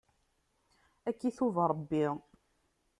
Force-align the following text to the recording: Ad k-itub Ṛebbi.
Ad 1.07 1.15
k-itub 1.19 1.55
Ṛebbi. 1.71 2.05